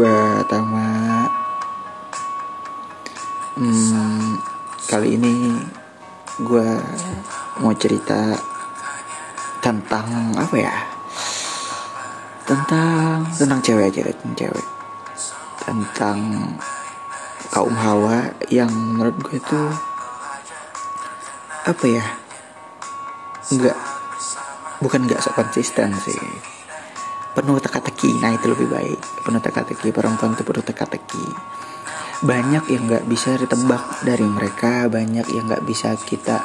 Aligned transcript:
gue 0.00 0.20
Tama 0.48 0.88
hmm, 3.60 4.32
Kali 4.88 5.08
ini 5.12 5.60
gue 6.40 6.68
mau 7.60 7.76
cerita 7.76 8.32
tentang 9.60 10.08
apa 10.40 10.56
ya? 10.56 10.72
Tentang 12.48 13.28
tentang 13.36 13.60
cewek 13.60 13.92
aja 13.92 14.08
tentang 14.08 14.48
cewek. 14.48 14.66
Tentang 15.68 16.18
kaum 17.52 17.76
hawa 17.76 18.32
yang 18.48 18.72
menurut 18.72 19.20
gue 19.20 19.36
tuh 19.44 19.68
Apa 21.68 21.84
ya? 21.84 22.04
Enggak 23.52 23.76
Bukan 24.80 25.04
enggak 25.04 25.20
sok 25.20 25.44
konsisten 25.44 25.92
sih 26.00 26.49
penuh 27.34 27.58
teka-teki. 27.62 28.10
Nah 28.18 28.34
itu 28.34 28.46
lebih 28.50 28.68
baik. 28.70 29.00
Penuh 29.22 29.40
teka-teki. 29.42 29.94
Perempuan 29.94 30.34
itu 30.34 30.42
penuh 30.42 30.64
teka-teki. 30.64 31.26
Banyak 32.20 32.64
yang 32.68 32.82
nggak 32.90 33.04
bisa 33.08 33.38
ditebak 33.38 34.04
dari 34.04 34.26
mereka. 34.26 34.90
Banyak 34.90 35.26
yang 35.30 35.48
nggak 35.48 35.64
bisa 35.64 35.94
kita 35.96 36.42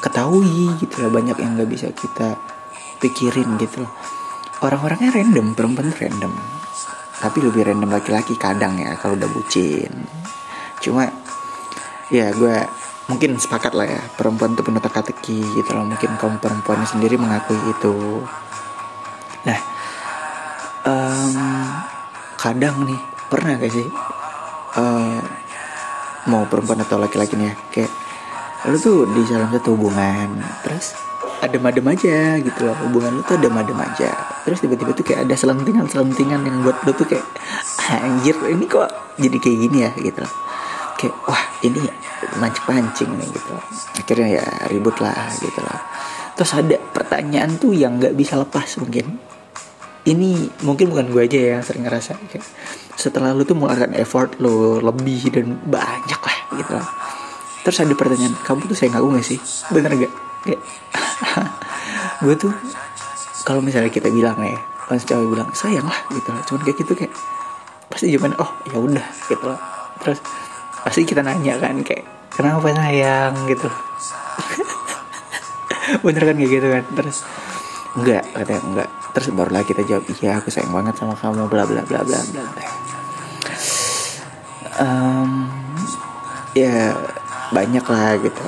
ketahui 0.00 0.78
gitu 0.78 1.04
loh. 1.04 1.12
Banyak 1.12 1.36
yang 1.42 1.58
nggak 1.58 1.70
bisa 1.70 1.88
kita 1.92 2.38
pikirin 3.02 3.58
gitu 3.58 3.84
loh. 3.84 3.92
Orang-orangnya 4.62 5.10
random. 5.10 5.52
Perempuan 5.58 5.90
random. 5.92 6.32
Tapi 7.20 7.38
lebih 7.44 7.68
random 7.68 7.90
laki-laki 7.92 8.32
kadang 8.40 8.80
ya 8.80 8.96
kalau 8.96 9.18
udah 9.18 9.28
bucin. 9.28 9.92
Cuma 10.80 11.04
ya 12.08 12.32
gue 12.32 12.56
mungkin 13.12 13.36
sepakat 13.36 13.76
lah 13.76 13.84
ya. 13.84 14.00
Perempuan 14.16 14.56
itu 14.56 14.62
penuh 14.64 14.80
teka-teki 14.80 15.44
gitu 15.60 15.70
loh. 15.76 15.84
Mungkin 15.84 16.16
kaum 16.16 16.40
perempuan 16.40 16.80
sendiri 16.88 17.20
mengakui 17.20 17.60
itu. 17.68 18.24
Nah 19.44 19.69
kadang 22.40 22.88
nih 22.88 23.00
pernah 23.28 23.60
gak 23.60 23.68
sih 23.68 23.88
uh, 24.80 25.20
mau 26.32 26.48
perempuan 26.48 26.80
atau 26.80 26.96
laki-laki 26.96 27.36
nih 27.36 27.52
ya 27.52 27.54
kayak 27.68 27.92
lu 28.68 28.76
tuh 28.76 29.08
di 29.12 29.24
dalam 29.28 29.48
satu 29.52 29.76
hubungan 29.76 30.40
terus 30.64 30.96
ada 31.40 31.56
madem 31.56 31.84
aja 31.88 32.36
gitu 32.36 32.60
loh 32.68 32.76
hubungan 32.84 33.20
lu 33.20 33.22
tuh 33.24 33.40
ada 33.40 33.48
madem 33.48 33.76
aja. 33.80 34.12
Terus 34.44 34.60
tiba-tiba 34.60 34.92
tuh 34.92 35.04
kayak 35.04 35.24
ada 35.24 35.34
selentingan 35.34 35.88
selentingan 35.88 36.44
yang 36.44 36.60
buat 36.60 36.76
lu 36.84 36.92
tuh 36.92 37.08
kayak 37.08 37.24
anjir 37.90 38.36
ini 38.44 38.68
kok 38.68 38.92
jadi 39.16 39.36
kayak 39.40 39.58
gini 39.68 39.78
ya? 39.88 39.90
Gitu 39.96 40.18
loh. 40.20 40.32
Kayak 41.00 41.16
wah 41.24 41.42
ini 41.64 41.80
mancing 42.36 42.64
pancing 42.68 43.10
nih 43.16 43.28
gitu 43.32 43.50
loh. 43.56 43.64
Akhirnya 43.96 44.28
ya 44.40 44.44
ribut 44.68 44.96
lah 45.00 45.32
gitu 45.40 45.60
loh. 45.64 45.80
Terus 46.36 46.52
ada 46.52 46.76
pertanyaan 46.92 47.56
tuh 47.56 47.72
yang 47.72 47.96
nggak 47.96 48.12
bisa 48.12 48.36
lepas 48.36 48.76
mungkin 48.76 49.16
ini 50.08 50.48
mungkin 50.64 50.88
bukan 50.88 51.12
gue 51.12 51.22
aja 51.28 51.38
ya 51.38 51.50
yang 51.60 51.64
sering 51.64 51.84
ngerasa 51.84 52.16
kayak 52.32 52.44
setelah 52.96 53.36
lu 53.36 53.44
tuh 53.44 53.56
mengeluarkan 53.56 53.92
effort 54.00 54.36
lo 54.40 54.80
lebih 54.80 55.28
dan 55.28 55.60
banyak 55.68 56.20
lah 56.20 56.38
gitu. 56.56 56.72
Lah 56.72 56.88
terus 57.60 57.76
ada 57.84 57.92
pertanyaan 57.92 58.32
kamu 58.40 58.72
tuh 58.72 58.76
saya 58.76 58.88
ngaku 58.96 59.20
gak 59.20 59.26
sih? 59.26 59.38
Bener 59.68 59.92
gak 59.92 60.12
kayak 60.48 60.60
gue 62.24 62.34
tuh 62.36 62.52
kalau 63.44 63.60
misalnya 63.60 63.92
kita 63.92 64.08
bilang 64.08 64.36
ya 64.40 64.56
pas 64.88 65.00
cewek 65.00 65.28
bilang 65.28 65.52
sayang 65.52 65.84
lah 65.84 66.00
gitu 66.12 66.28
lah. 66.32 66.42
Cuman 66.48 66.60
kayak 66.64 66.76
gitu 66.80 66.92
kayak 66.96 67.12
pasti 67.92 68.08
jawaban 68.08 68.36
oh 68.40 68.50
ya 68.72 68.80
udah 68.80 69.06
gitu 69.28 69.44
lah. 69.44 69.60
Terus 70.00 70.18
pasti 70.80 71.04
kita 71.04 71.20
nanya 71.20 71.60
kan 71.60 71.76
kayak 71.84 72.04
kenapa 72.32 72.72
sayang? 72.72 73.36
gitu. 73.52 73.68
Bener 76.04 76.22
kan 76.24 76.36
kayak 76.40 76.52
gitu 76.56 76.66
kan? 76.72 76.84
Terus 76.96 77.16
enggak 77.98 78.24
katanya 78.34 78.62
enggak. 78.66 78.88
Terus 79.10 79.26
barulah 79.34 79.62
kita 79.66 79.82
jawab 79.82 80.04
iya 80.20 80.38
aku 80.38 80.48
sayang 80.52 80.70
banget 80.70 80.94
sama 80.94 81.14
kamu 81.18 81.50
bla 81.50 81.64
bla 81.66 81.82
bla 81.82 82.00
bla 82.06 82.18
bla 82.20 82.42
bla. 82.46 82.64
Um, 84.80 85.50
ya 86.54 86.94
banyak 87.50 87.84
lah 87.84 88.16
gitu 88.22 88.40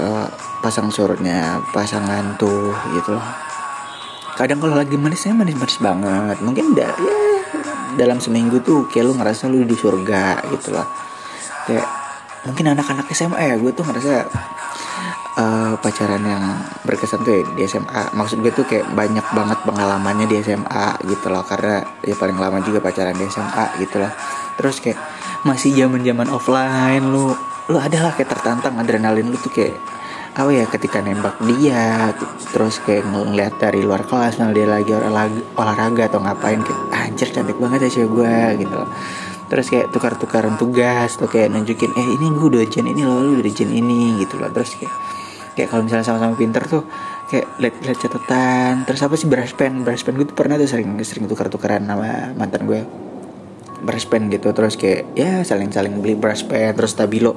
pasang 0.63 0.89
surutnya 0.95 1.59
pasangan 1.75 2.39
tuh 2.39 2.71
gitu 2.95 3.19
loh. 3.19 3.27
Kadang 4.39 4.63
kalau 4.63 4.79
lagi 4.79 4.97
manisnya 4.97 5.35
manis-manis 5.37 5.77
banget 5.83 6.39
mungkin 6.41 6.73
da 6.73 6.89
ya 6.89 7.17
dalam 7.99 8.17
seminggu 8.23 8.65
tuh 8.65 8.89
kayak 8.89 9.05
lu 9.05 9.13
ngerasa 9.19 9.51
lu 9.53 9.67
di 9.67 9.77
surga 9.77 10.41
gitu 10.55 10.73
loh. 10.73 10.87
Kayak 11.69 11.87
mungkin 12.49 12.75
anak-anak 12.75 13.07
SMA 13.13 13.39
ya 13.39 13.55
gue 13.59 13.71
tuh 13.75 13.85
ngerasa 13.87 14.27
uh, 15.39 15.75
pacaran 15.81 16.23
yang 16.23 16.45
berkesan 16.85 17.23
tuh 17.23 17.33
ya 17.33 17.43
di 17.57 17.65
SMA 17.65 18.15
maksud 18.17 18.41
gue 18.41 18.53
tuh 18.53 18.67
kayak 18.69 18.91
banyak 18.93 19.25
banget 19.33 19.59
pengalamannya 19.65 20.27
di 20.29 20.43
SMA 20.43 20.87
gitu 21.07 21.33
loh. 21.33 21.45
Karena 21.47 21.81
ya 22.05 22.15
paling 22.17 22.37
lama 22.37 22.59
juga 22.61 22.83
pacaran 22.83 23.17
di 23.17 23.27
SMA 23.29 23.81
gitu 23.83 24.01
loh. 24.03 24.13
Terus 24.61 24.77
kayak 24.83 24.99
masih 25.43 25.75
zaman 25.75 26.07
zaman 26.07 26.29
offline 26.31 27.03
lu 27.03 27.35
lu 27.71 27.79
adalah 27.79 28.15
kayak 28.15 28.31
tertantang 28.31 28.79
adrenalin 28.79 29.27
lu 29.31 29.39
tuh 29.39 29.51
kayak 29.51 29.75
apa 30.33 30.49
ya 30.49 30.65
ketika 30.65 31.05
nembak 31.05 31.37
dia 31.45 32.09
terus 32.57 32.81
kayak 32.81 33.05
ngeliat 33.05 33.61
dari 33.61 33.85
luar 33.85 34.09
kelas 34.09 34.41
nah 34.41 34.49
dia 34.49 34.65
lagi 34.65 34.97
olahraga, 34.97 35.45
olahraga 35.61 36.03
atau 36.09 36.21
ngapain 36.25 36.57
kayak 36.65 36.81
anjir 36.89 37.29
cantik 37.29 37.61
banget 37.61 37.85
ya 37.85 38.01
cewek 38.01 38.11
gue 38.17 38.37
gitu 38.65 38.73
loh 38.73 38.89
terus 39.53 39.69
kayak 39.69 39.93
tukar-tukaran 39.93 40.57
tugas 40.57 41.13
atau 41.21 41.29
kayak 41.29 41.53
nunjukin 41.53 41.93
eh 41.93 42.09
ini 42.17 42.27
gue 42.33 42.65
ujian 42.65 42.89
ini 42.89 43.05
loh 43.05 43.21
lu 43.21 43.45
ujian 43.45 43.69
ini 43.69 44.17
gitu 44.25 44.41
loh. 44.41 44.49
Terus 44.49 44.81
kayak 44.81 44.95
kayak 45.53 45.69
kalau 45.69 45.85
misalnya 45.85 46.09
sama-sama 46.09 46.33
pinter 46.41 46.65
tuh 46.65 46.89
kayak 47.29 47.61
lihat-lihat 47.61 47.99
catatan. 48.01 48.89
Terus 48.89 49.05
apa 49.05 49.15
sih 49.21 49.29
brush 49.29 49.53
pen? 49.53 49.85
Brush 49.85 50.09
pen 50.09 50.17
gue 50.17 50.25
tuh 50.25 50.33
pernah 50.33 50.57
tuh 50.57 50.65
sering 50.65 50.97
sering 51.05 51.29
tukar-tukaran 51.29 51.85
sama 51.85 52.33
mantan 52.33 52.65
gue 52.65 52.81
brush 53.85 54.09
pen 54.09 54.33
gitu. 54.33 54.57
Terus 54.57 54.81
kayak 54.81 55.13
ya 55.13 55.45
saling-saling 55.45 56.01
beli 56.01 56.17
brush 56.17 56.49
pen. 56.49 56.73
Terus 56.73 56.97
stabilo 56.97 57.37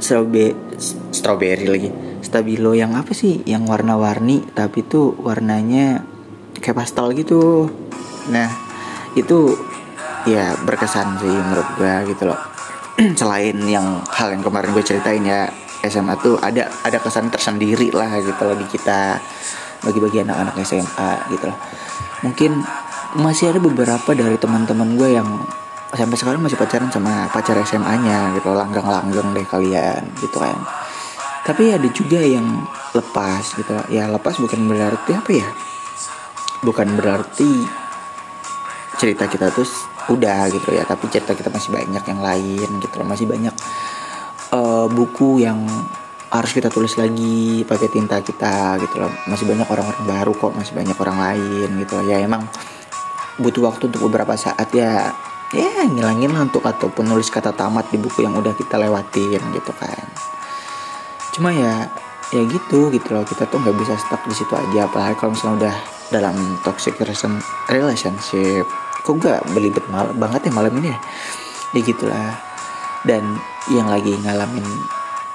strawberry 0.00 0.56
strawberry 1.12 1.68
lagi. 1.68 1.90
Stabilo 2.24 2.72
yang 2.72 2.96
apa 2.96 3.12
sih? 3.12 3.44
Yang 3.44 3.76
warna-warni 3.76 4.40
tapi 4.56 4.88
tuh 4.88 5.12
warnanya 5.20 6.00
kayak 6.64 6.80
pastel 6.80 7.12
gitu. 7.12 7.68
Nah 8.32 8.48
itu 9.12 9.75
ya 10.26 10.58
berkesan 10.66 11.22
sih 11.22 11.30
menurut 11.30 11.68
gue 11.78 11.94
gitu 12.12 12.28
loh. 12.28 12.40
Selain 13.20 13.56
yang 13.64 14.02
hal 14.10 14.34
yang 14.34 14.42
kemarin 14.42 14.74
gue 14.74 14.84
ceritain 14.84 15.22
ya 15.22 15.46
SMA 15.86 16.18
tuh 16.18 16.36
ada 16.42 16.66
ada 16.82 16.98
kesan 16.98 17.30
tersendiri 17.30 17.94
lah 17.94 18.18
gitu 18.18 18.42
loh 18.42 18.58
di 18.58 18.66
kita 18.66 19.22
bagi-bagi 19.86 20.26
anak-anak 20.26 20.58
SMA 20.66 21.10
gitu 21.30 21.46
loh. 21.46 21.58
Mungkin 22.26 22.58
masih 23.16 23.54
ada 23.54 23.62
beberapa 23.62 24.10
dari 24.12 24.34
teman-teman 24.36 24.98
gue 24.98 25.08
yang 25.14 25.28
sampai 25.94 26.18
sekarang 26.18 26.42
masih 26.42 26.58
pacaran 26.58 26.90
sama 26.90 27.30
pacar 27.30 27.54
SMA-nya 27.62 28.34
gitu 28.34 28.50
langgang-langgang 28.50 29.30
deh 29.32 29.46
kalian 29.46 30.02
gitu 30.18 30.42
kan. 30.42 30.58
Tapi 31.46 31.78
ada 31.78 31.86
juga 31.94 32.18
yang 32.18 32.66
lepas 32.90 33.54
gitu 33.54 33.70
ya 33.94 34.10
lepas 34.10 34.34
bukan 34.42 34.66
berarti 34.66 35.14
apa 35.14 35.30
ya? 35.30 35.48
Bukan 36.66 36.98
berarti 36.98 37.62
cerita 38.98 39.30
kita 39.30 39.52
tuh 39.54 39.68
udah 40.06 40.46
gitu 40.54 40.70
ya 40.70 40.86
tapi 40.86 41.10
cerita 41.10 41.34
kita 41.34 41.50
masih 41.50 41.74
banyak 41.74 42.04
yang 42.06 42.20
lain 42.22 42.68
gitu 42.78 42.94
loh. 43.02 43.06
Masih 43.06 43.26
banyak 43.26 43.54
uh, 44.54 44.86
buku 44.86 45.42
yang 45.42 45.66
harus 46.26 46.50
kita 46.50 46.68
tulis 46.70 46.94
lagi 46.98 47.62
pakai 47.62 47.88
tinta 47.90 48.18
kita 48.22 48.78
gitu 48.82 49.02
loh. 49.02 49.12
Masih 49.26 49.46
banyak 49.46 49.66
orang-orang 49.66 50.04
baru 50.06 50.32
kok 50.34 50.52
masih 50.54 50.74
banyak 50.74 50.96
orang 50.98 51.18
lain 51.18 51.68
gitu 51.82 51.92
loh. 51.98 52.04
Ya 52.06 52.22
emang 52.22 52.46
butuh 53.38 53.66
waktu 53.70 53.90
untuk 53.90 54.06
beberapa 54.10 54.34
saat 54.38 54.70
ya. 54.74 55.10
Ya 55.54 55.86
ngilangin 55.86 56.34
untuk 56.34 56.66
ataupun 56.66 57.06
nulis 57.06 57.30
kata 57.30 57.54
tamat 57.54 57.86
di 57.94 58.02
buku 58.02 58.26
yang 58.26 58.34
udah 58.34 58.50
kita 58.58 58.82
lewatin 58.82 59.38
gitu 59.54 59.72
kan. 59.78 60.06
Cuma 61.30 61.54
ya 61.54 61.86
ya 62.34 62.42
gitu 62.46 62.90
gitu 62.90 63.08
loh. 63.14 63.22
Kita 63.22 63.46
tuh 63.46 63.62
nggak 63.62 63.76
bisa 63.78 63.94
stuck 63.94 64.22
di 64.26 64.34
situ 64.34 64.50
aja. 64.54 64.90
Apalagi 64.90 65.14
kalau 65.14 65.38
misalnya 65.38 65.70
udah 65.70 65.76
dalam 66.10 66.34
toxic 66.62 66.94
relationship 67.70 68.66
kok 69.06 69.22
gak 69.22 69.46
belibet 69.54 69.86
mal 69.86 70.10
banget 70.18 70.50
ya 70.50 70.52
malam 70.52 70.74
ini 70.82 70.90
ya? 70.90 70.98
Ya 71.78 71.80
gitulah. 71.86 72.34
Dan 73.06 73.38
yang 73.70 73.86
lagi 73.86 74.10
ngalamin 74.18 74.66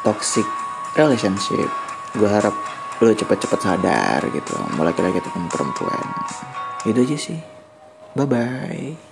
toxic 0.04 0.44
relationship 1.00 1.72
gue 2.12 2.28
harap 2.28 2.52
lo 3.00 3.16
cepet-cepet 3.16 3.60
sadar 3.64 4.20
gitu 4.28 4.54
mau 4.76 4.84
laki-laki 4.84 5.24
ataupun 5.24 5.48
perempuan. 5.48 6.06
Itu 6.84 7.00
aja 7.00 7.16
sih. 7.16 7.40
Bye 8.12 8.28
bye 8.28 9.11